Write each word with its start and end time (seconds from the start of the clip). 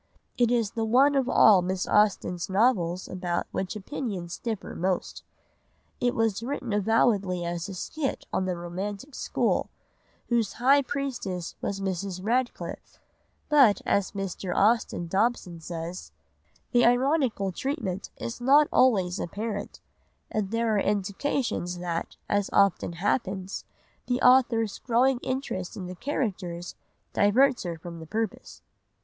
It 0.35 0.49
is 0.49 0.71
the 0.71 0.83
one 0.83 1.13
of 1.13 1.29
all 1.29 1.61
Miss 1.61 1.87
Austen's 1.87 2.49
novels 2.49 3.07
about 3.07 3.45
which 3.51 3.75
opinions 3.75 4.39
differ 4.39 4.73
most. 4.73 5.23
It 5.99 6.15
was 6.15 6.41
written 6.41 6.73
avowedly 6.73 7.45
as 7.45 7.69
a 7.69 7.75
skit 7.75 8.25
on 8.33 8.45
the 8.45 8.57
romantic 8.57 9.13
school, 9.13 9.69
whose 10.29 10.53
high 10.53 10.81
priestess 10.81 11.53
was 11.61 11.79
Mrs. 11.81 12.19
Radcliffe; 12.23 12.97
but, 13.47 13.83
as 13.85 14.13
Mr. 14.13 14.55
Austin 14.55 15.05
Dobson 15.05 15.59
says: 15.61 16.11
"The 16.71 16.83
ironical 16.83 17.51
treatment 17.51 18.09
is 18.17 18.41
not 18.41 18.67
always 18.73 19.19
apparent, 19.19 19.81
and 20.31 20.49
there 20.49 20.73
are 20.73 20.79
indications 20.79 21.77
that, 21.77 22.15
as 22.27 22.49
often 22.51 22.93
happens, 22.93 23.65
the 24.07 24.19
author's 24.23 24.79
growing 24.79 25.19
interest 25.21 25.77
in 25.77 25.85
the 25.85 25.93
characters 25.93 26.73
diverts 27.13 27.61
her 27.61 27.77
from 27.77 27.99
her 27.99 28.07
purpose." 28.07 28.63